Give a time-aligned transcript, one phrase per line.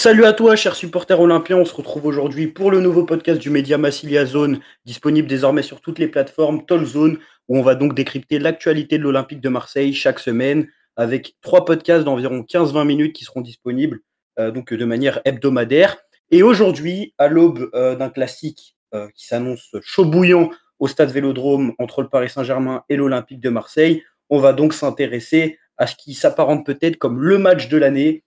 [0.00, 1.56] Salut à toi, chers supporters olympiens.
[1.56, 5.80] On se retrouve aujourd'hui pour le nouveau podcast du média Massilia Zone, disponible désormais sur
[5.80, 9.92] toutes les plateformes Toll Zone, où on va donc décrypter l'actualité de l'Olympique de Marseille
[9.92, 13.98] chaque semaine, avec trois podcasts d'environ 15-20 minutes qui seront disponibles
[14.38, 15.96] euh, donc de manière hebdomadaire.
[16.30, 21.72] Et aujourd'hui, à l'aube euh, d'un classique euh, qui s'annonce chaud bouillant au stade Vélodrome
[21.80, 26.14] entre le Paris Saint-Germain et l'Olympique de Marseille, on va donc s'intéresser à ce qui
[26.14, 28.22] s'apparente peut-être comme le match de l'année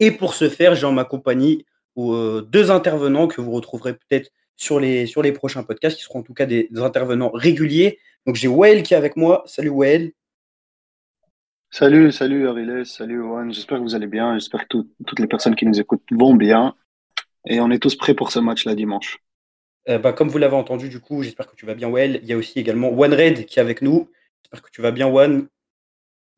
[0.00, 1.64] et pour ce faire, j'ai en ma compagnie
[1.98, 6.20] euh, deux intervenants que vous retrouverez peut-être sur les, sur les prochains podcasts, qui seront
[6.20, 7.98] en tout cas des, intervenants réguliers.
[8.26, 9.42] Donc j'ai Wael qui est avec moi.
[9.46, 10.12] Salut Wael.
[11.70, 13.52] Salut, salut Ariles, salut Owen.
[13.52, 14.34] J'espère que vous allez bien.
[14.38, 16.74] J'espère que toutes les personnes qui nous écoutent vont bien.
[17.46, 19.18] Et on est tous prêts pour ce match-là dimanche.
[19.88, 22.20] Euh, bah, comme vous l'avez entendu, du coup, j'espère que tu vas bien, Wael.
[22.22, 24.10] Il y a aussi également One Red qui est avec nous.
[24.42, 25.48] J'espère que tu vas bien, One.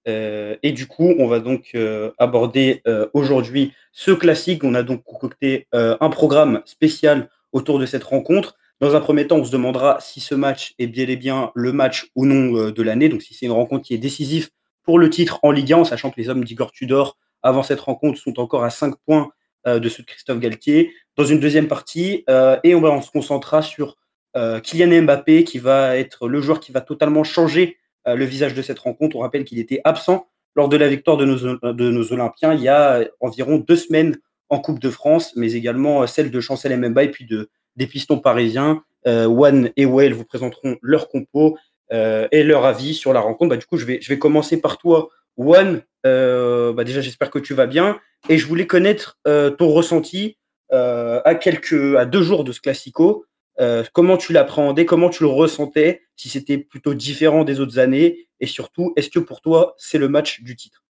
[0.09, 4.65] Euh, et du coup, on va donc euh, aborder euh, aujourd'hui ce classique.
[4.65, 8.57] On a donc concocté un programme spécial autour de cette rencontre.
[8.81, 11.73] Dans un premier temps, on se demandera si ce match est bien et bien le
[11.73, 14.49] match ou non de l'année, donc si c'est une rencontre qui est décisive
[14.85, 17.81] pour le titre en Ligue 1, en sachant que les hommes d'Igor Tudor, avant cette
[17.81, 19.31] rencontre, sont encore à 5 points
[19.67, 20.95] de ceux de Christophe Galtier.
[21.17, 22.25] Dans une deuxième partie,
[22.65, 23.97] et on, va, on se concentrera sur
[24.35, 28.79] Kylian Mbappé, qui va être le joueur qui va totalement changer le visage de cette
[28.79, 29.17] rencontre.
[29.17, 32.61] On rappelle qu'il était absent lors de la victoire de nos, de nos Olympiens il
[32.61, 34.17] y a environ deux semaines
[34.49, 37.87] en Coupe de France, mais également euh, celle de Chancel Mbemba et puis de, des
[37.87, 38.83] pistons parisiens.
[39.07, 41.57] Euh, One et Well vous présenteront leur compo
[41.93, 43.51] et leur avis sur la rencontre.
[43.51, 45.83] Bah, du coup, je vais, je vais commencer par toi, One.
[46.05, 50.37] bah, déjà, j'espère que tu vas bien et je voulais connaître ton ressenti
[50.71, 53.25] à quelques, à deux jours de ce classico.
[53.61, 58.29] Euh, comment tu l'appréhendais, comment tu le ressentais, si c'était plutôt différent des autres années,
[58.41, 60.83] et surtout, est-ce que pour toi, c'est le match du titre?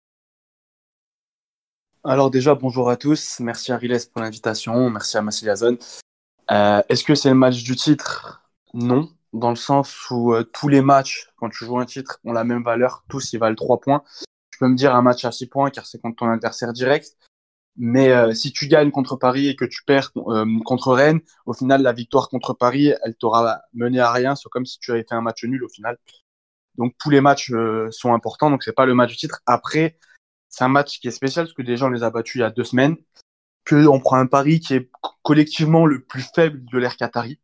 [2.05, 5.79] Alors déjà, bonjour à tous, merci à Riles pour l'invitation, merci à Massiliazone.
[6.53, 8.49] Euh, est-ce que c'est le match du titre?
[8.73, 12.33] Non, dans le sens où euh, tous les matchs, quand tu joues un titre, ont
[12.33, 14.05] la même valeur, tous ils valent 3 points.
[14.53, 17.17] Tu peux me dire un match à 6 points car c'est contre ton adversaire direct.
[17.83, 21.55] Mais euh, si tu gagnes contre Paris et que tu perds euh, contre Rennes, au
[21.55, 24.37] final, la victoire contre Paris, elle t'aura mené à rien.
[24.37, 25.97] C'est comme si tu avais fait un match nul au final.
[26.77, 28.51] Donc tous les matchs euh, sont importants.
[28.51, 29.41] Donc c'est pas le match du titre.
[29.47, 29.99] Après,
[30.51, 32.43] c'est un match qui est spécial parce que déjà on les a battus il y
[32.45, 32.97] a deux semaines.
[33.65, 34.91] Que on prend un Paris qui est
[35.23, 37.41] collectivement le plus faible de l'ère Qatari,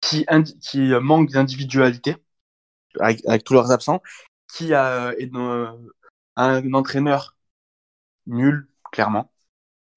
[0.00, 0.26] qui,
[0.60, 2.16] qui manque d'individualité
[3.00, 4.02] avec, avec, tous leurs absents,
[4.52, 5.12] qui a
[6.36, 7.36] un entraîneur
[8.26, 9.30] nul, clairement.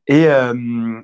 [0.07, 1.01] Et euh,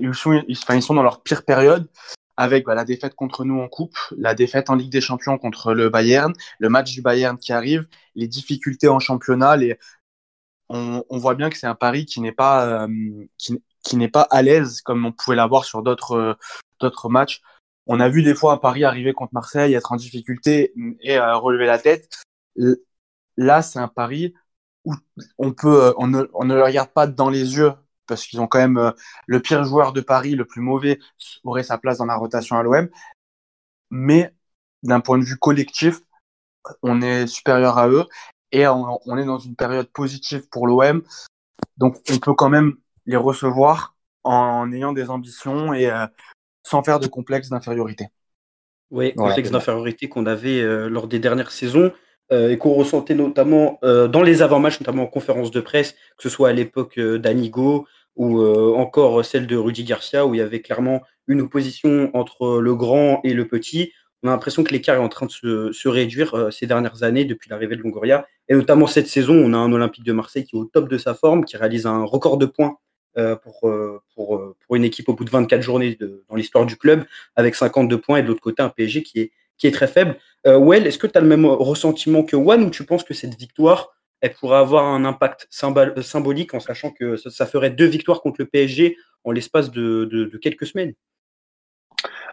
[0.00, 1.88] ils, sont, ils, sont, dans leur pire période
[2.36, 5.74] avec bah, la défaite contre nous en coupe, la défaite en Ligue des Champions contre
[5.74, 9.56] le Bayern, le match du Bayern qui arrive, les difficultés en championnat.
[9.56, 9.78] Les...
[10.68, 14.82] On, voit bien que c'est un pari qui n'est pas, euh, qui, pas à l'aise
[14.82, 16.34] comme on pouvait l'avoir sur euh,
[16.80, 17.40] d'autres matchs.
[17.86, 21.64] On a vu des fois un pari arriver contre Marseille, être en difficulté et relever
[21.66, 22.22] la tête.
[23.36, 24.34] Là, c'est un pari
[25.38, 27.72] on peut, euh, on ne, le regarde pas dans les yeux
[28.06, 28.90] parce qu'ils ont quand même euh,
[29.26, 30.98] le pire joueur de Paris, le plus mauvais,
[31.44, 32.88] aurait sa place dans la rotation à l'OM.
[33.90, 34.32] Mais
[34.82, 36.00] d'un point de vue collectif,
[36.82, 38.06] on est supérieur à eux
[38.52, 41.02] et on, est dans une période positive pour l'OM.
[41.76, 42.74] Donc on peut quand même
[43.06, 43.94] les recevoir
[44.24, 46.06] en ayant des ambitions et euh,
[46.62, 48.08] sans faire de complexe d'infériorité.
[48.90, 51.92] Oui, complexe d'infériorité qu'on avait lors des dernières saisons.
[52.30, 56.22] Euh, et qu'on ressentait notamment euh, dans les avant-matchs, notamment en conférence de presse, que
[56.22, 58.44] ce soit à l'époque euh, d'Anigo ou
[58.76, 63.20] encore celle de Rudy Garcia, où il y avait clairement une opposition entre le grand
[63.22, 63.92] et le petit.
[64.24, 67.48] On a l'impression que l'écart est en train de se, réduire ces dernières années depuis
[67.48, 68.26] l'arrivée de Longoria.
[68.48, 70.98] Et notamment cette saison, on a un Olympique de Marseille qui est au top de
[70.98, 72.78] sa forme, qui réalise un record de points
[73.14, 73.70] pour,
[74.74, 75.96] une équipe au bout de 24 journées
[76.28, 77.04] dans l'histoire du club,
[77.36, 80.16] avec 52 points, et de l'autre côté, un PSG qui est, qui est très faible.
[80.46, 83.14] Euh, well, est-ce que tu as le même ressentiment que One ou tu penses que
[83.14, 87.86] cette victoire, elle pourrait avoir un impact euh, symbolique en sachant que ça, ferait deux
[87.86, 90.94] victoires contre le PSG en l'espace de, quelques semaines?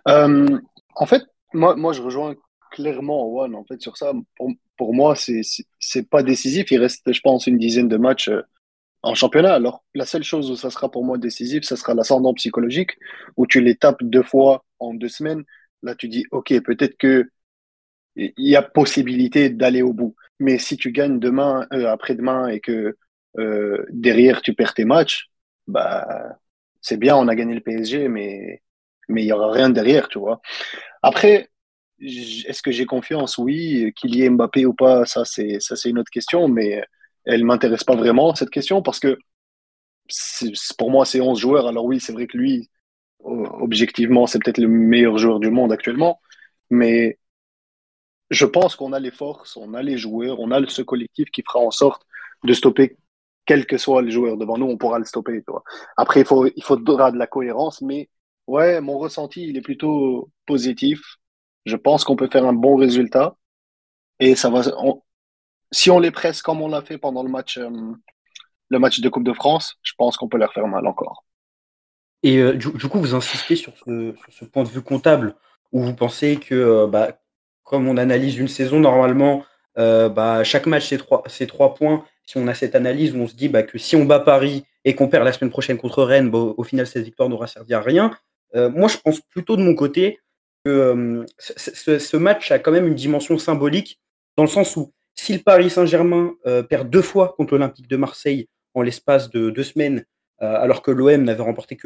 [0.08, 0.60] Euh,
[0.96, 1.24] En fait,
[1.54, 2.36] moi, moi, je rejoins
[2.72, 4.14] clairement One en fait, sur ça.
[4.38, 6.72] Pour, pour moi, c'est pas décisif.
[6.72, 8.30] Il reste, je pense, une dizaine de matchs
[9.06, 9.54] en championnat.
[9.54, 12.98] Alors, la seule chose où ça sera pour moi décisif, ce sera l'ascendant psychologique,
[13.38, 15.44] où tu les tapes deux fois en deux semaines.
[15.86, 17.30] Là, tu dis, OK, peut-être que
[18.16, 20.16] il y a possibilité d'aller au bout.
[20.40, 22.98] Mais si tu gagnes demain, euh, après-demain, et que
[23.38, 25.30] euh, derrière tu perds tes matchs,
[25.68, 26.38] bah
[26.82, 28.62] c'est bien, on a gagné le PSG, mais
[29.10, 30.42] mais il y aura rien derrière, tu vois.
[31.04, 31.50] Après,
[32.02, 33.38] est-ce que j'ai confiance?
[33.38, 36.84] Oui, qu'il y ait Mbappé ou pas, ça c'est ça c'est une autre question, mais
[37.26, 39.18] elle m'intéresse pas vraiment cette question parce que
[40.78, 41.68] pour moi, c'est 11 joueurs.
[41.68, 42.70] Alors oui, c'est vrai que lui,
[43.26, 46.22] objectivement, c'est peut-être le meilleur joueur du monde actuellement.
[46.70, 47.20] Mais
[48.30, 51.44] je pense qu'on a les forces, on a les joueurs, on a ce collectif qui
[51.44, 52.06] fera en sorte
[52.44, 52.98] de stopper
[53.46, 55.44] quel que soit le joueur devant nous, on pourra le stopper.
[55.98, 58.10] Après, il, faut, il faudra de la cohérence, mais
[58.48, 61.02] ouais, mon ressenti, il est plutôt positif.
[61.66, 63.38] Je pense qu'on peut faire un bon résultat.
[64.20, 64.62] Et ça va,
[65.72, 67.70] si on les presse comme on l'a fait pendant le match, euh,
[68.70, 71.26] le match de Coupe de France, je pense qu'on peut leur faire mal encore.
[72.24, 75.36] Et euh, du, coup, vous insistez sur ce, point de vue comptable,
[75.72, 77.20] où vous pensez que, euh, bah,
[77.64, 79.46] comme on analyse une saison, normalement,
[79.76, 80.88] bah, chaque match,
[81.28, 82.06] c'est trois, points.
[82.24, 84.66] Si on a cette analyse où on se dit bah, que si on bat Paris
[84.84, 87.82] et qu'on perd la semaine prochaine contre Rennes, au final, cette victoire n'aura servi à
[87.82, 88.12] rien.
[88.54, 90.20] moi, je pense plutôt de mon côté
[90.64, 94.00] que ce, match a quand même une dimension symbolique,
[94.38, 96.36] dans le sens où si le Paris Saint-Germain
[96.70, 100.92] perd deux fois contre l'Olympique de Marseille en l'espace de deux semaines, euh, alors que
[100.92, 101.78] l'OM n'avait remporté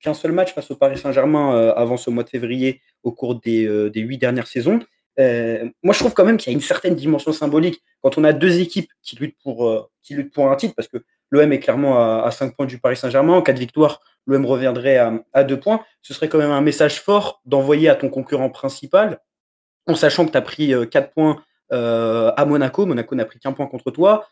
[0.00, 3.36] qu'un seul match face au Paris Saint-Germain euh, avant ce mois de février au cours
[3.36, 4.80] des, euh, huit dernières saisons.
[5.18, 8.32] moi, je trouve quand même qu'il y a une certaine dimension symbolique quand on a
[8.32, 10.96] deux équipes qui luttent pour, qui luttent pour un titre, parce que
[11.30, 13.34] l'OM est clairement à, 5 points du Paris Saint-Germain.
[13.34, 15.84] En cas de victoire, l'OM reviendrait à, à 2 points.
[16.00, 19.20] Ce serait quand même un message fort d'envoyer à ton concurrent principal,
[19.86, 22.86] en sachant que tu as pris 4 points à Monaco.
[22.86, 24.26] Monaco n'a pris qu'un point contre toi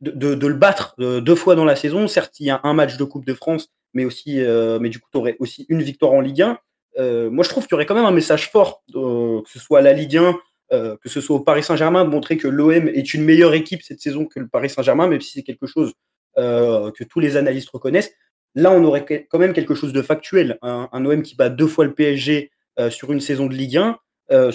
[0.00, 2.08] de, le battre euh, deux fois dans la saison.
[2.08, 4.98] Certes, il y a un match de Coupe de France, mais aussi, euh, mais du
[4.98, 6.58] coup, tu aurais aussi une victoire en Ligue 1.
[6.98, 9.80] Euh, moi, je trouve qu'il y aurait quand même un message fort, que ce soit
[9.80, 10.38] à la Ligue 1,
[10.70, 14.00] que ce soit au Paris Saint-Germain, de montrer que l'OM est une meilleure équipe cette
[14.00, 15.92] saison que le Paris Saint-Germain, même si c'est quelque chose
[16.36, 18.12] que tous les analystes reconnaissent.
[18.54, 20.58] Là, on aurait quand même quelque chose de factuel.
[20.62, 22.50] Un, un OM qui bat deux fois le PSG
[22.88, 23.98] sur une saison de Ligue 1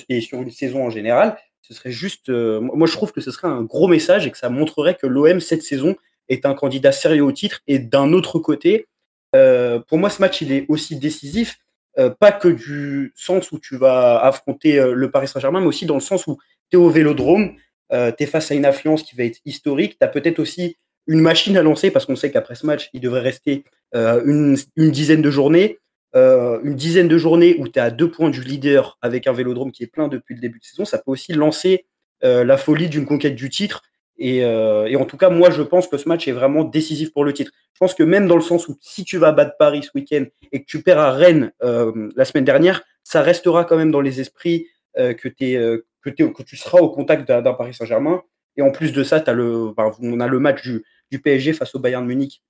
[0.09, 2.29] et sur une saison en général ce serait juste.
[2.29, 5.07] Euh, moi, je trouve que ce serait un gros message et que ça montrerait que
[5.07, 5.95] l'OM cette saison
[6.29, 7.61] est un candidat sérieux au titre.
[7.67, 8.87] Et d'un autre côté,
[9.35, 11.57] euh, pour moi, ce match il est aussi décisif,
[11.99, 15.95] euh, pas que du sens où tu vas affronter le Paris Saint-Germain, mais aussi dans
[15.95, 16.37] le sens où
[16.69, 17.55] tu es au Vélodrome,
[17.91, 19.97] tu es face à une affluence qui va être historique.
[19.99, 20.77] Tu as peut-être aussi
[21.07, 24.91] une machine à lancer parce qu'on sait qu'après ce match, il devrait rester une, une
[24.91, 25.79] dizaine de journées.
[26.13, 29.33] Euh, une dizaine de journées où tu es à deux points du leader avec un
[29.33, 31.85] vélodrome qui est plein depuis le début de saison, ça peut aussi lancer
[32.23, 33.83] euh, la folie d'une conquête du titre.
[34.21, 37.23] Euh, et, en tout cas, moi, je pense que ce match est vraiment décisif pour
[37.23, 37.51] le titre.
[37.73, 40.25] Je pense que même dans le sens où si tu vas battre Paris ce week-end
[40.51, 44.19] et que tu perds à Rennes la semaine dernière, ça restera quand même dans les
[44.21, 48.21] esprits que, es, que, que, tu seras au contact d'un Paris Saint-Germain.
[48.57, 51.73] Et en plus de ça, as le, on a le match du, du, PSG face
[51.73, 52.43] au Bayern Munich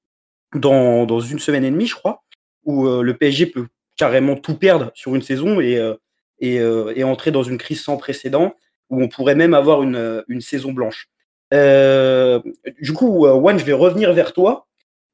[0.53, 2.21] dans, dans une semaine et demie, je crois
[2.65, 3.67] où euh, le PSG peut
[3.97, 5.93] carrément tout perdre sur une saison et, euh,
[6.43, 8.55] euh, et, entrer dans une crise sans précédent,
[8.89, 11.09] où on pourrait même avoir une, une saison blanche.
[11.51, 14.67] du coup, Juan, je vais revenir vers toi.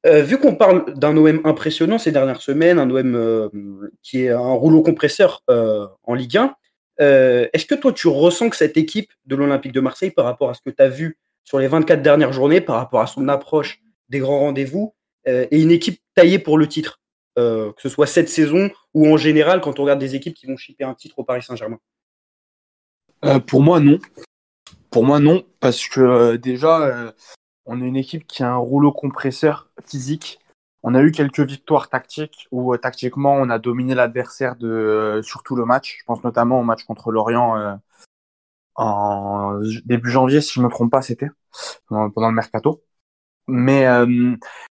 [0.04, 3.50] vu qu'on parle d'un OM impressionnant ces dernières semaines, un OM
[4.02, 6.54] qui est un rouleau compresseur en Ligue 1,
[7.52, 10.54] est-ce que toi tu ressens que cette équipe de l'Olympique de Marseille, par rapport à
[10.54, 13.80] ce que tu as vu sur les 24 dernières journées, par rapport à son approche
[14.08, 16.97] des grands rendez-vous, est une équipe taillée pour le titre?
[17.38, 20.46] Euh, que ce soit cette saison ou en général quand on regarde des équipes qui
[20.46, 21.78] vont chipper un titre au Paris Saint-Germain
[23.24, 24.00] euh, Pour moi, non.
[24.90, 27.14] Pour moi, non, parce que euh, déjà,
[27.64, 30.40] on est une équipe qui a un rouleau compresseur physique.
[30.82, 35.54] On a eu quelques victoires tactiques où tactiquement on a dominé l'adversaire de sur tout
[35.54, 35.98] le match.
[36.00, 37.78] Je pense notamment au match contre Lorient
[38.74, 41.30] en début janvier, si je ne me trompe pas, c'était
[41.88, 42.82] pendant, le mercato.
[43.48, 43.86] Mais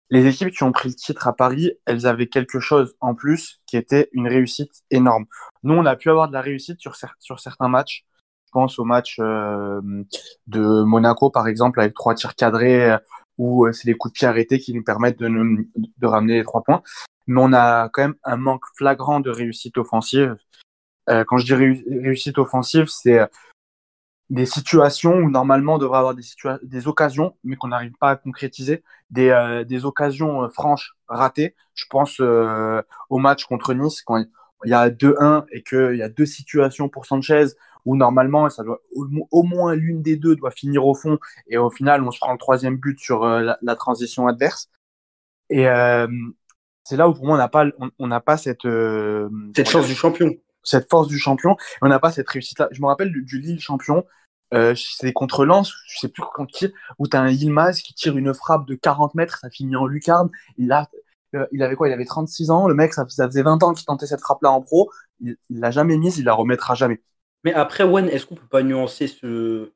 [0.09, 3.61] les équipes qui ont pris le titre à Paris, elles avaient quelque chose en plus
[3.67, 5.25] qui était une réussite énorme.
[5.63, 8.05] Nous, on a pu avoir de la réussite sur, certains matchs.
[8.45, 9.79] Je pense au match euh,
[10.47, 12.97] de Monaco, par exemple, avec trois tirs cadrés, euh,
[13.37, 16.43] où euh, c'est les coups de pied arrêtés qui nous permettent de, de ramener les
[16.43, 16.81] trois points.
[17.27, 20.35] Mais on a quand même un manque flagrant de réussite offensive.
[21.07, 23.19] quand je dis réussite offensive, c'est
[24.29, 26.23] des situations où normalement on devrait avoir des,
[26.63, 31.55] des occasions, mais qu'on n'arrive pas à concrétiser, des, euh, des occasions euh, franches ratées.
[31.73, 34.23] Je pense euh, au match contre Nice, quand
[34.65, 37.47] il y a 2-1 et qu'il y a deux situations pour Sanchez,
[37.85, 41.17] où normalement ça doit, au, moins l'une des deux doit finir au fond,
[41.47, 44.69] et au final on se prend le troisième but sur la, transition adverse.
[45.49, 45.63] Et
[46.83, 47.65] c'est là où pour moi on n'a pas,
[47.97, 48.67] on n'a pas cette,
[49.55, 51.57] cette chance du champion cette force du champion.
[51.81, 52.69] On n'a pas cette réussite-là.
[52.71, 54.05] Je me rappelle du, Lille champion.
[54.53, 58.17] Euh, c'est contre Lens, je sais plus quand qui, où tu un Yilmaz qui tire
[58.17, 60.29] une frappe de 40 mètres, ça finit en lucarne.
[60.59, 61.87] Euh, il avait quoi?
[61.87, 62.67] Il avait 36 ans.
[62.67, 64.91] Le mec, ça, faisait 20 ans qu'il tentait cette frappe-là en pro.
[65.19, 67.01] Il l'a jamais mise, il la remettra jamais.
[67.43, 69.71] Mais après, Wen, est-ce qu'on peut pas nuancer ce,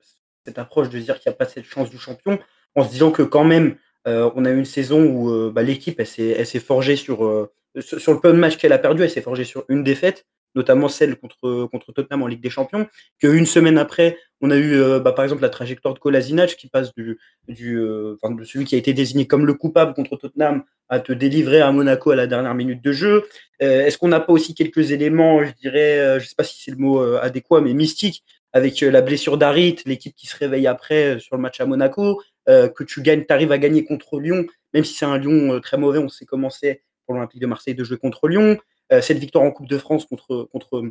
[0.46, 2.40] cette approche de dire qu'il n'y a pas cette chance du champion
[2.76, 6.08] en se disant que quand même, on a eu une saison où bah, l'équipe, elle
[6.08, 7.50] s'est forgée sur,
[7.80, 10.26] sur le peu de matchs qu'elle a perdu, elle s'est forgée sur une défaite
[10.56, 12.88] notamment celle contre, Tottenham en Ligue des Champions,
[13.20, 16.68] qu'une semaine après, on a eu euh, bah, par exemple la trajectoire de Kolasinac qui
[16.68, 17.18] passe du,
[17.48, 21.14] du euh, de celui qui a été désigné comme le coupable contre Tottenham à te
[21.14, 23.24] délivrer à Monaco à la dernière minute de jeu.
[23.62, 26.62] Euh, est-ce qu'on n'a pas aussi quelques éléments, je dirais, je ne sais pas si
[26.62, 31.20] c'est le mot adéquat, mais mystique, avec la blessure d'Arit, l'équipe qui se réveille après
[31.20, 34.94] sur le match à Monaco, que tu gagnes, arrives à gagner contre Lyon, même si
[34.94, 37.98] c'est un Lyon très mauvais, on sait comment c'est pour l'Olympique de Marseille de jouer
[37.98, 38.58] contre Lyon.
[38.94, 40.84] Euh, cette victoire en Coupe de France contre, contre,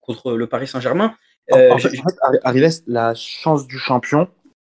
[0.00, 1.14] contre le Paris Saint-Germain.
[1.50, 4.28] en, euh, fait, la chance du champion,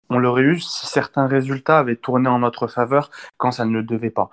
[0.09, 3.83] on l'aurait eu si certains résultats avaient tourné en notre faveur quand ça ne le
[3.83, 4.29] devait pas.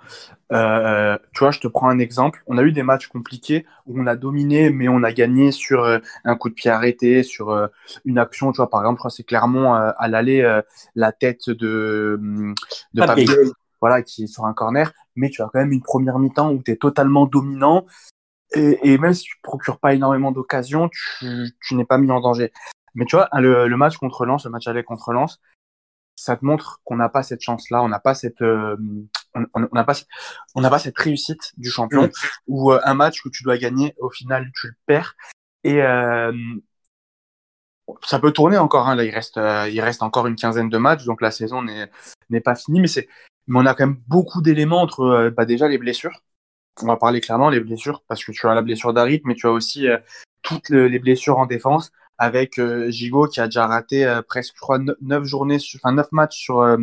[0.51, 2.41] Euh, tu vois, je te prends un exemple.
[2.47, 5.85] On a eu des matchs compliqués où on a dominé, mais on a gagné sur
[6.23, 7.69] un coup de pied arrêté, sur
[8.05, 8.51] une action.
[8.53, 10.61] Tu vois, par exemple, c'est Clermont à l'aller,
[10.95, 12.19] la tête de,
[12.93, 16.51] de voilà, qui est sur un corner, mais tu as quand même une première mi-temps
[16.51, 17.85] où tu es totalement dominant,
[18.53, 22.51] et, même si tu procures pas énormément d'occasions, tu, n'es pas mis en danger.
[22.93, 25.41] Mais tu vois, le, match contre Lens, le match aller contre Lens,
[26.15, 28.77] ça te montre qu'on n'a pas cette chance-là, on n'a pas cette, euh,
[29.53, 29.93] on n'a pas,
[30.55, 32.09] on n'a pas cette réussite du champion
[32.47, 35.15] ou euh, un match que tu dois gagner, au final tu le perds.
[35.65, 36.31] Et euh,
[38.03, 38.87] ça peut tourner encore.
[38.87, 42.41] Hein, là, il reste, il reste encore une quinzaine de matchs, donc la saison n'est
[42.41, 42.79] pas finie.
[42.79, 43.09] Mais c'est,
[43.47, 46.21] mais on a quand même beaucoup d'éléments entre, bah, déjà les blessures
[46.81, 49.47] on va parler clairement les blessures, parce que tu as la blessure d'Arit, mais tu
[49.47, 49.97] as aussi euh,
[50.41, 54.61] toutes les blessures en défense, avec euh, Gigot qui a déjà raté euh, presque, je
[54.61, 56.77] crois, 9 journées, enfin 9 matchs sur,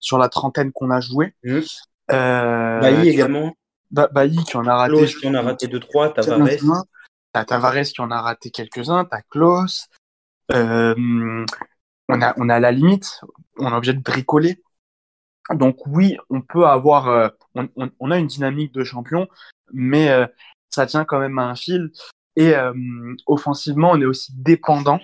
[0.00, 1.34] sur la trentaine qu'on a joué.
[1.44, 1.60] Mmh.
[2.08, 3.54] Bailly également.
[3.90, 5.06] Bailly qui en a raté.
[5.06, 6.84] qui en a raté 2-3, Tavares.
[7.32, 9.88] T'as Tavares qui en a raté quelques-uns, t'as Klaus.
[10.50, 11.44] on,
[12.08, 13.20] a, on a la limite,
[13.58, 14.60] on est obligé de bricoler.
[15.50, 19.28] Donc oui, on peut avoir, euh, on, a une dynamique de champion,
[19.72, 20.26] mais euh,
[20.70, 21.92] ça tient quand même à un fil.
[22.36, 22.72] Et euh,
[23.26, 25.00] offensivement, on est aussi dépendant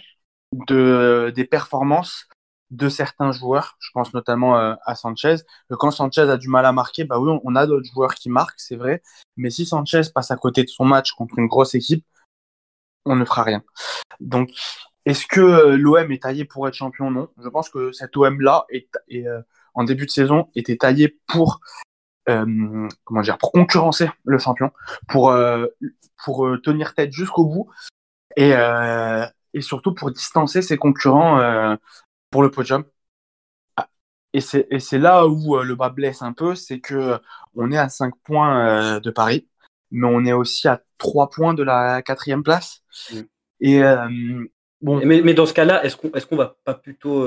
[0.53, 2.27] de, des performances
[2.71, 3.77] de certains joueurs.
[3.81, 5.37] Je pense notamment à Sanchez.
[5.71, 8.59] Quand Sanchez a du mal à marquer, bah oui, on a d'autres joueurs qui marquent,
[8.59, 9.03] c'est vrai.
[9.37, 12.05] Mais si Sanchez passe à côté de son match contre une grosse équipe,
[13.05, 13.63] on ne fera rien.
[14.21, 14.51] Donc,
[15.05, 17.11] est-ce que l'OM est taillé pour être champion?
[17.11, 17.29] Non.
[17.43, 19.27] Je pense que cet OM-là est, est
[19.75, 21.61] en début de saison était taillé pour
[22.29, 24.71] euh, comment dire pour concurrencer le champion,
[25.09, 25.67] pour euh,
[26.25, 27.71] pour euh, tenir tête jusqu'au bout
[28.37, 28.53] et
[29.53, 31.77] et surtout pour distancer ses concurrents
[32.31, 32.85] pour le podium.
[33.77, 33.89] Ah,
[34.33, 37.19] et c'est et c'est là où le bas blesse un peu, c'est que
[37.57, 39.49] on est à 5 points de Paris,
[39.91, 42.83] mais on est aussi à 3 points de la quatrième place.
[43.13, 43.21] Mm.
[43.61, 43.83] Et
[44.83, 44.99] Bon.
[45.05, 47.23] Mais, mais, dans ce cas-là, est-ce qu'on est qu'on va pas plutôt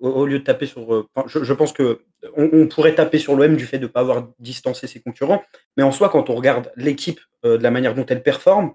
[0.00, 0.94] au, lieu de taper sur.
[0.94, 2.00] Euh, je, pense que
[2.36, 5.42] on, pourrait taper sur l'OM du fait de ne pas avoir distancé ses concurrents,
[5.76, 8.74] mais en soi, quand on regarde l'équipe euh, de la manière dont elle performe,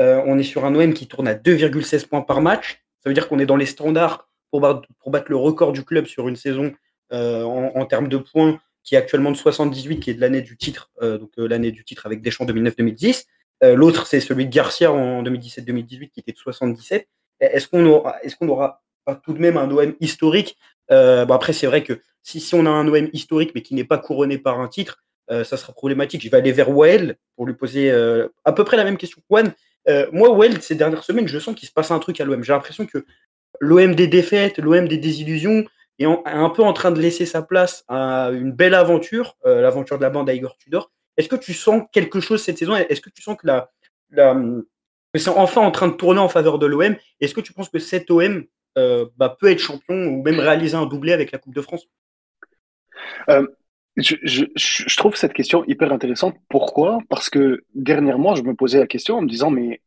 [0.00, 2.84] euh, on est sur un OM qui tourne à 2,16 points par match.
[3.02, 4.86] Ça veut dire qu'on est dans les standards pour battre,
[5.28, 6.72] le record du club sur une saison
[7.10, 10.90] en, termes de points, qui est actuellement de 78, qui est de l'année du titre,
[11.02, 13.26] donc l'année du titre avec Deschamps 2009-2010.
[13.74, 17.06] L'autre, c'est celui de Garcia en 2017-2018, qui était de 77.
[17.40, 18.02] Est-ce qu'on
[18.38, 18.82] qu'on aura
[19.14, 20.56] tout de même un OM historique.
[20.90, 23.84] Euh, après, c'est vrai que si, si, on a un OM historique mais qui n'est
[23.84, 26.22] pas couronné par un titre, euh, ça sera problématique.
[26.22, 29.20] Je vais aller vers Well pour lui poser euh, à peu près la même question
[29.20, 29.52] que Juan.
[30.12, 32.42] moi, Well, ces dernières semaines, je sens qu'il se passe un truc à l'OM.
[32.42, 33.04] J'ai l'impression que
[33.60, 35.64] l'OM des défaites, l'OM des désillusions
[35.98, 40.02] est un peu en train de laisser sa place à une belle aventure, l'aventure de
[40.02, 40.92] la bande à Igor Tudor.
[41.16, 42.76] Est-ce que tu sens quelque chose cette saison?
[42.76, 43.70] Est-ce que tu sens que la,
[45.14, 47.78] c'est enfin en train de tourner en faveur de l'OM Est-ce que tu penses que
[47.78, 48.44] cet OM
[48.76, 51.86] bah, peut être champion ou même réaliser un doublé avec la Coupe de France
[53.28, 53.46] euh,
[53.96, 56.36] je, trouve cette question hyper intéressante.
[56.48, 56.98] Pourquoi?
[57.08, 59.82] Parce que dernièrement, je me posais la question en me disant, mais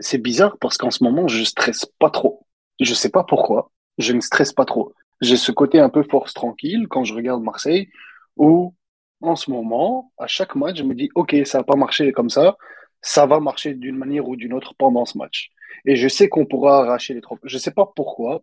[0.00, 2.46] c'est bizarre parce qu'en ce moment, je stresse pas trop.
[2.80, 3.70] Je sais pas pourquoi.
[3.98, 4.94] Je ne stresse pas trop.
[5.20, 7.88] J'ai ce côté un peu force tranquille quand je regarde Marseille
[8.36, 8.74] où,
[9.20, 12.30] en ce moment, à chaque match, je me dis, OK, ça n'a pas marché comme
[12.30, 12.56] ça.
[13.00, 15.50] Ça va marcher d'une manière ou d'une autre pendant ce match.
[15.84, 17.42] Et je sais qu'on pourra arracher les trophées.
[17.44, 18.42] Je ne sais pas pourquoi,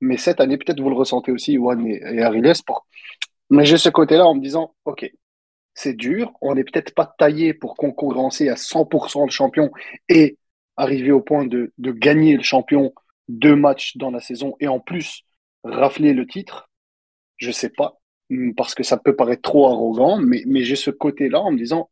[0.00, 2.52] mais cette année, peut-être vous le ressentez aussi, Juan et, et Ariles.
[2.66, 2.86] Pour...
[3.50, 5.10] Mais j'ai ce côté-là en me disant, OK,
[5.74, 9.70] c'est dur, on n'est peut-être pas taillé pour concurrencer à 100% le champion
[10.08, 10.36] et
[10.76, 12.92] arriver au point de, de gagner le champion
[13.28, 15.22] deux matchs dans la saison et en plus
[15.64, 16.68] rafler le titre.
[17.36, 18.00] Je sais pas,
[18.56, 21.90] parce que ça peut paraître trop arrogant, mais, mais j'ai ce côté-là en me disant,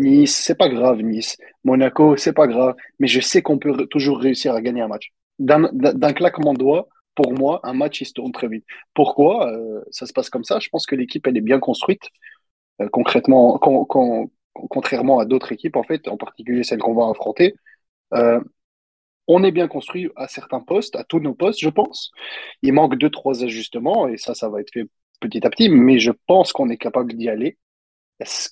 [0.00, 1.36] Nice, c'est pas grave, Nice.
[1.64, 2.74] Monaco, c'est pas grave.
[2.98, 5.12] Mais je sais qu'on peut toujours réussir à gagner un match.
[5.38, 8.64] D'un claquement de doigts, pour moi, un match, il se tourne très vite.
[8.94, 9.50] Pourquoi?
[9.52, 12.02] Euh, ça se passe comme ça Je pense que l'équipe, elle est bien construite.
[12.80, 13.58] Euh, concrètement,
[14.52, 17.54] contrairement à d'autres équipes, en fait, en particulier celles qu'on va affronter,
[18.14, 18.40] euh,
[19.26, 22.10] on est bien construit à certains postes, à tous nos postes, je pense.
[22.62, 24.86] Il manque deux, trois ajustements, et ça, ça va être fait
[25.20, 27.58] petit à petit, mais je pense qu'on est capable d'y aller.
[28.20, 28.50] Est-ce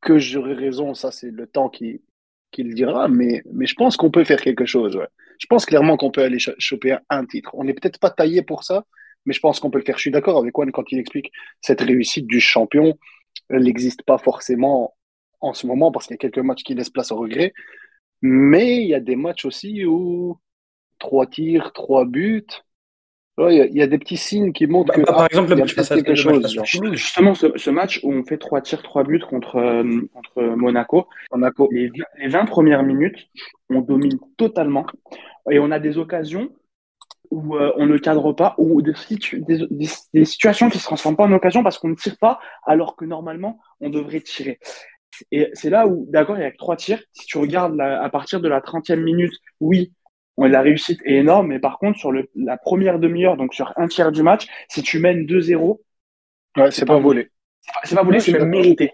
[0.00, 2.02] que j'aurai raison Ça, c'est le temps qui,
[2.50, 5.00] qui le dira, mais, mais je pense qu'on peut faire quelque chose.
[5.38, 7.50] Je pense clairement qu'on peut aller choper un titre.
[7.54, 8.84] On n'est peut-être pas taillé pour ça,
[9.24, 9.96] mais je pense qu'on peut le faire.
[9.96, 12.98] Je suis d'accord avec Juan quand il explique cette réussite du champion.
[13.48, 14.96] Elle n'existe pas forcément
[15.40, 17.52] en ce moment parce qu'il y a quelques matchs qui laissent place au regret.
[18.22, 20.38] Mais il y a des matchs aussi où
[20.98, 22.46] trois tirs, trois buts,
[23.38, 25.02] il y, a des petits signes qui montrent bah, que.
[25.02, 26.58] par exemple, le match quelque chose.
[26.92, 31.68] Justement, ce, match où on fait trois tirs, trois buts contre, euh, contre Monaco, Monaco.
[31.70, 31.90] Les,
[32.26, 33.28] 20 premières minutes,
[33.70, 34.86] on domine totalement.
[35.50, 36.50] Et on a des occasions
[37.30, 38.94] où euh, on ne cadre pas, ou des,
[40.12, 42.96] des, situations qui ne se transforment pas en occasion parce qu'on ne tire pas, alors
[42.96, 44.58] que normalement, on devrait tirer.
[45.32, 47.02] Et c'est là où, d'accord, il y a trois tirs.
[47.12, 49.92] Si tu regardes à partir de la 30e minute, oui,
[50.46, 53.88] la réussite est énorme, mais par contre, sur le, la première demi-heure, donc sur un
[53.88, 55.80] tiers du match, si tu mènes 2-0,
[56.56, 57.30] ouais, c'est pas volé.
[57.84, 58.92] C'est pas volé, c'est même mérité.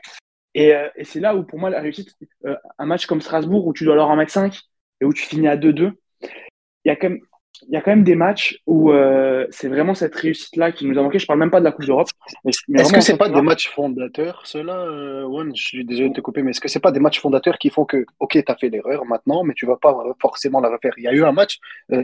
[0.54, 3.66] Et, euh, et c'est là où, pour moi, la réussite, euh, un match comme Strasbourg,
[3.66, 4.58] où tu dois leur en mettre 5
[5.00, 6.28] et où tu finis à 2-2, il
[6.86, 7.20] y a quand même
[7.62, 10.98] il y a quand même des matchs où euh, c'est vraiment cette réussite-là qui nous
[10.98, 11.18] a manqué.
[11.18, 12.08] Je parle même pas de la Coupe d'Europe.
[12.44, 16.42] Est-ce que c'est pas des matchs fondateurs, cela, euh, Je suis désolé de te couper,
[16.42, 18.68] mais est-ce que c'est pas des matchs fondateurs qui font que, ok, tu as fait
[18.68, 20.94] l'erreur maintenant, mais tu vas pas forcément la refaire?
[20.96, 21.58] Il y a eu un match,
[21.92, 22.02] euh,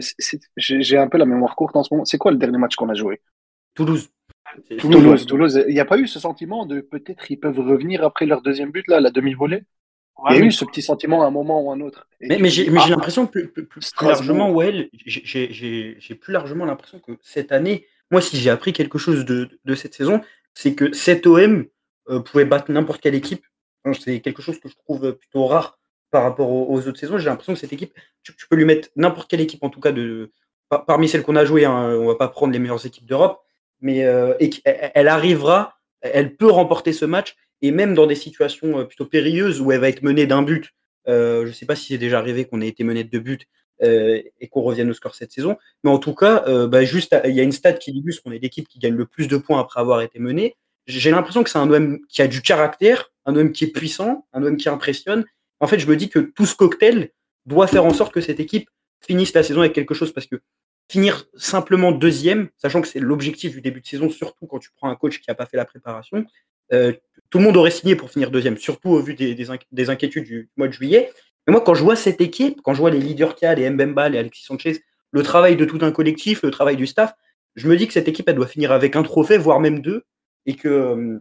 [0.57, 2.05] j'ai un peu la mémoire courte en ce moment.
[2.05, 3.21] C'est quoi le dernier match qu'on a joué?
[3.75, 4.09] Toulouse.
[4.79, 5.63] Toulouse, Toulouse.
[5.67, 8.71] Il n'y a pas eu ce sentiment de peut-être ils peuvent revenir après leur deuxième
[8.71, 9.63] but, là, la demi-volée?
[10.29, 12.07] Il y a eu ce petit sentiment à un moment ou à un autre.
[12.19, 14.55] mais, j'ai l'impression que plus, largement,
[15.05, 19.93] j'ai plus largement l'impression que cette année, moi, si j'ai appris quelque chose de, cette
[19.93, 20.21] saison,
[20.53, 21.65] c'est que cet OM
[22.09, 23.45] euh, pouvait battre n'importe quelle équipe.
[23.99, 25.79] C'est quelque chose que je trouve plutôt rare
[26.11, 27.17] par rapport aux, autres saisons.
[27.17, 29.91] J'ai l'impression que cette équipe, tu, peux lui mettre n'importe quelle équipe, en tout cas
[29.91, 30.31] de,
[30.85, 31.65] parmi celles qu'on a jouées.
[31.65, 33.41] Hein, on va pas prendre les meilleures équipes d'Europe,
[33.79, 34.33] mais euh,
[34.65, 39.61] elle arrivera, elle peut remporter ce match et même dans des situations euh, plutôt périlleuses
[39.61, 40.71] où elle va être menée d'un but.
[41.07, 43.19] Euh, je ne sais pas si c'est déjà arrivé qu'on ait été mené de deux
[43.19, 43.39] buts
[43.83, 45.57] euh, et qu'on revienne au score cette saison.
[45.83, 48.39] Mais en tout cas, bah, juste, il y a une stat qui illustre qu'on est
[48.39, 50.55] l'équipe qui gagne le plus de points après avoir été menée.
[50.87, 54.27] J'ai l'impression que c'est un OM qui a du caractère, un OM qui est puissant,
[54.33, 55.25] un OM qui impressionne.
[55.59, 57.11] En fait, je me dis que tout ce cocktail
[57.45, 58.69] doit faire en sorte que cette équipe
[58.99, 60.41] finisse la saison avec quelque chose parce que
[60.89, 64.89] finir simplement deuxième, sachant que c'est l'objectif du début de saison, surtout quand tu prends
[64.89, 66.25] un coach qui n'a pas fait la préparation,
[67.29, 70.67] tout le monde aurait signé pour finir deuxième, surtout au vu des, inquiétudes du mois
[70.67, 71.11] de juillet.
[71.47, 73.55] Mais moi, quand je vois cette équipe, quand je vois les leaders qu'il y a,
[73.55, 77.13] les Mbemba, les Alexis Sanchez, le travail de tout un collectif, le travail du staff,
[77.55, 80.03] je me dis que cette équipe, elle doit finir avec un trophée, voire même deux,
[80.45, 81.19] et que, euh,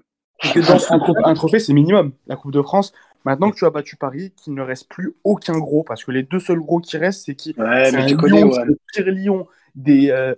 [1.25, 2.13] un, trophée, c'est minimum.
[2.27, 2.93] La Coupe de France.
[3.25, 6.23] Maintenant que tu as battu Paris, qu'il ne reste plus aucun gros, parce que les
[6.23, 7.55] deux seuls gros qui restent, c'est qui?
[7.59, 10.35] Ouais, mais tu connais, le pire Lyon des, euh,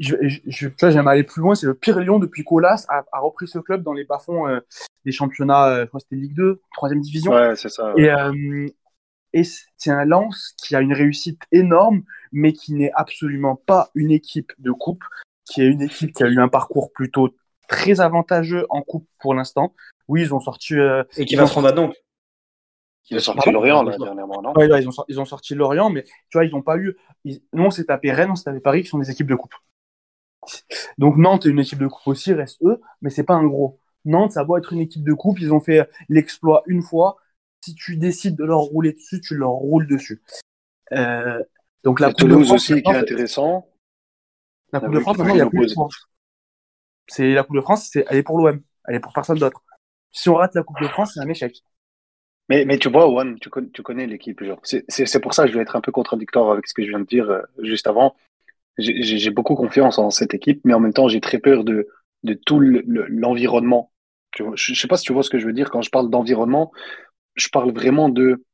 [0.00, 3.46] je, je, j'aime aller plus loin, c'est le pire Lyon depuis qu'Olas a, a, repris
[3.46, 4.60] ce club dans les bas-fonds euh,
[5.04, 7.32] des championnats, euh, je crois que c'était Ligue 2, troisième division.
[7.32, 7.92] Ouais, c'est ça.
[7.96, 8.66] Et, euh,
[9.32, 9.42] et
[9.76, 14.52] c'est un Lens qui a une réussite énorme, mais qui n'est absolument pas une équipe
[14.58, 15.04] de coupe,
[15.44, 17.34] qui est une équipe qui a eu un parcours plutôt
[17.68, 19.74] très avantageux en coupe pour l'instant.
[20.08, 20.74] Oui, ils ont sorti.
[21.16, 21.96] et qui va se rendre à Nantes.
[23.10, 24.52] Ils ont sorti Lorient là, dernièrement, non?
[24.56, 26.96] Ouais, ils, ont sorti, ils, ont sorti, Lorient, mais tu vois, ils n'ont pas eu.
[27.24, 29.54] Nous, on s'est tapé Rennes, on s'est tapé Paris, qui sont des équipes de coupe.
[30.98, 33.78] Donc Nantes est une équipe de coupe aussi, reste eux, mais c'est pas un gros.
[34.04, 37.16] Nantes, ça doit être une équipe de coupe, ils ont fait l'exploit une fois.
[37.64, 40.22] Si tu décides de leur rouler dessus, tu leur roules dessus.
[40.92, 41.42] Euh,
[41.82, 43.68] donc la Coupe de France, aussi qui est intéressant.
[44.72, 45.74] La Coupe de France, maintenant, il n'y a plus
[47.08, 49.64] C'est la Coupe de France, c'est elle est pour l'OM, elle est pour personne d'autre.
[50.12, 51.62] Si on rate la Coupe de France, c'est un échec.
[52.48, 54.40] Mais, mais tu vois, Juan, tu, tu connais l'équipe.
[54.62, 57.00] C'est pour ça que je vais être un peu contradictoire avec ce que je viens
[57.00, 58.14] de dire euh, juste avant
[58.78, 61.88] j'ai beaucoup confiance en cette équipe, mais en même temps, j'ai très peur de,
[62.24, 63.92] de tout l'environnement.
[64.36, 66.10] je ne sais pas si tu vois ce que je veux dire quand je parle
[66.10, 66.72] d'environnement.
[67.34, 68.44] Je parle vraiment de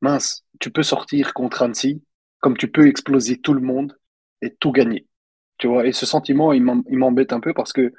[0.00, 2.02] mince, tu peux sortir contre Annecy,
[2.40, 3.98] comme tu peux exploser tout le monde
[4.42, 5.06] et tout gagner.
[5.58, 7.92] Tu vois, et ce sentiment, il m'embête un peu parce que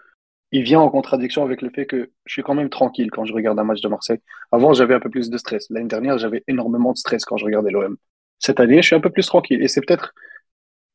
[0.52, 3.34] il vient en contradiction avec le fait que je suis quand même tranquille quand je
[3.34, 4.20] regarde un match de Marseille.
[4.52, 5.68] Avant, j'avais un peu plus de stress.
[5.70, 7.98] L'année dernière, j'avais énormément de stress quand je regardais l'OM.
[8.40, 9.62] Cette année, je suis un peu plus tranquille.
[9.62, 10.14] Et c'est peut-être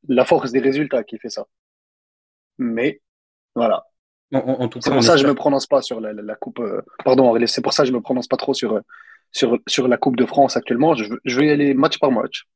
[0.08, 1.46] la force des résultats qui fait ça.
[2.58, 3.00] Mais
[3.54, 3.84] voilà.
[4.32, 6.60] En, tout c'est pour ça que je me prononce pas sur la, coupe.
[6.60, 8.80] Euh, pardon, c'est pour ça que je me prononce pas trop sur,
[9.32, 10.94] sur, sur la Coupe de France actuellement.
[10.94, 12.46] Je, je vais y aller match par match.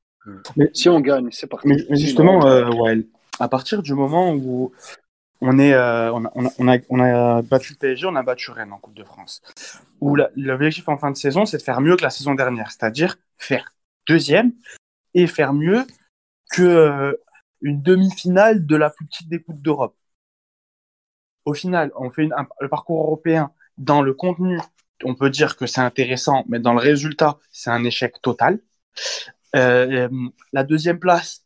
[0.56, 1.68] Mais, si on gagne, c'est parti.
[1.68, 3.02] Mais, justement, euh,
[3.40, 4.72] à partir du moment où
[5.40, 8.50] on, est, euh, on, a, on, a, on, a, battu le PSG, on a battu
[8.50, 9.42] Rennes en Coupe de France,
[10.00, 13.16] où l'objectif en fin de saison, c'est de faire mieux que la saison dernière, c'est-à-dire
[13.36, 13.74] faire
[14.06, 14.52] deuxième
[15.12, 15.84] et faire mieux
[16.50, 17.12] que euh,
[17.64, 19.96] une demi-finale de la plus petite des Coupes d'Europe.
[21.44, 22.28] Au final, on fait
[22.60, 24.60] le parcours européen dans le contenu,
[25.02, 28.60] on peut dire que c'est intéressant, mais dans le résultat, c'est un échec total.
[29.56, 30.08] Euh,
[30.52, 31.44] la deuxième place,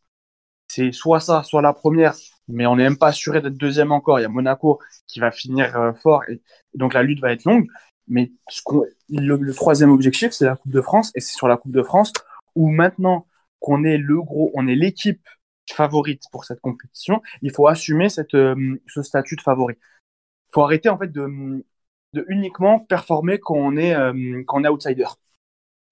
[0.67, 2.13] c'est soit ça, soit la première,
[2.47, 4.19] mais on n'est même pas assuré d'être deuxième encore.
[4.19, 6.41] Il y a Monaco qui va finir euh, fort, et,
[6.75, 7.67] donc la lutte va être longue.
[8.07, 8.31] Mais
[9.09, 11.83] le, le, troisième objectif, c'est la Coupe de France, et c'est sur la Coupe de
[11.83, 12.11] France
[12.55, 13.27] où maintenant
[13.59, 15.21] qu'on est le gros, on est l'équipe
[15.73, 19.75] favorite pour cette compétition, il faut assumer cette, euh, ce statut de favori.
[19.77, 21.63] Il faut arrêter en fait de,
[22.13, 25.07] de uniquement performer quand on est, euh, quand on est outsider.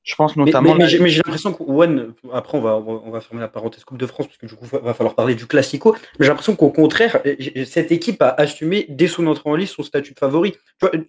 [0.08, 0.74] Je pense notamment.
[0.76, 3.98] Mais, mais, j'ai l'impression que One, après on va, on va fermer la parenthèse Coupe
[3.98, 5.98] de France parce que du coup va falloir parler du Classico.
[6.18, 7.22] Mais j'ai l'impression qu'au contraire,
[7.66, 10.56] cette équipe a assumé dès son entrée en lice son statut de favori.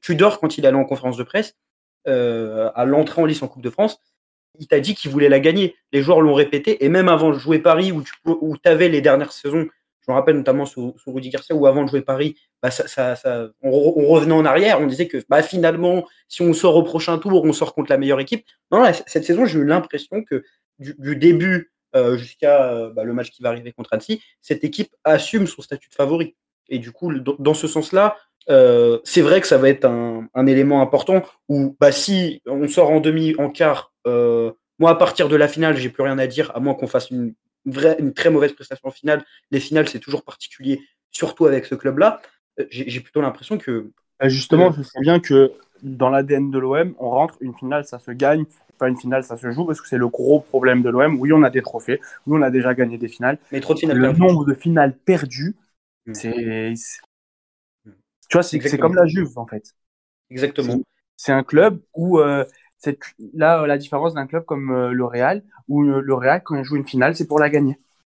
[0.03, 1.55] Tu, dors quand il allait en conférence de presse,
[2.09, 4.01] euh, à l'entrée en lice en Coupe de France,
[4.59, 5.77] il t'a dit qu'il voulait la gagner.
[5.93, 9.33] Les joueurs l'ont répété et même avant de jouer Paris où tu avais les dernières
[9.33, 9.69] saisons
[10.09, 12.71] je me rappelle notamment sous, Rudy Garcia, où avant de jouer Paris, bah,
[13.63, 13.71] on,
[14.07, 17.53] revenait en arrière, on disait que bah, finalement, si on sort au prochain tour, on
[17.53, 18.47] sort contre la meilleure équipe.
[18.73, 20.45] Non, cette saison, j'ai eu l'impression que
[20.79, 24.89] du, début euh, jusqu'à euh, bah, le match qui va arriver contre Annecy, cette équipe
[25.05, 26.37] assume son statut de favori.
[26.71, 28.17] Et du coup, dans, ce sens-là,
[28.49, 33.01] euh, c'est vrai que ça va être un, élément important où si on sort en
[33.01, 33.93] demi, en quart,
[34.79, 37.11] moi à partir de la finale, j'ai plus rien à dire, à moins qu'on fasse
[37.11, 37.35] une
[37.99, 39.25] une très mauvaise prestation finale.
[39.51, 42.21] Les finales, c'est toujours particulier, surtout avec ce club-là.
[42.61, 43.91] Euh, j'ai plutôt l'impression que.
[44.21, 47.99] Bah, justement, je sais bien que dans l'ADN de l'OM, on rentre, une finale, ça
[47.99, 48.45] se gagne,
[48.79, 51.21] pas une finale, ça se joue, parce que c'est le gros problème de l'OM.
[51.21, 53.39] Oui, on a des trophées, oui, on a déjà gagné des finales.
[53.53, 55.57] Mais trop de finales Le nombre de finales perdues,
[56.07, 56.15] hmm.
[56.15, 56.75] c'est.
[58.29, 59.75] Tu vois, c'est comme la Juve, en fait.
[60.31, 60.81] Exactement.
[61.17, 62.19] C'est un club où.
[62.19, 62.45] Euh,
[63.35, 66.77] là, la différence d'un club comme euh, le Real, où le Real, quand il joue
[66.77, 67.79] une finale, c'est pour la gagner.